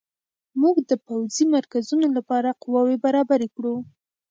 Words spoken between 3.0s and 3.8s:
برابرې کړو.